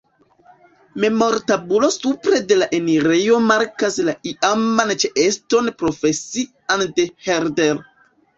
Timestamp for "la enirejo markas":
2.61-3.99